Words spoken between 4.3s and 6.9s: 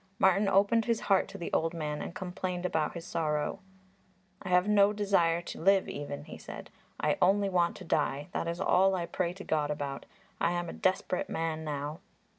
"I have no desire to live even," he said;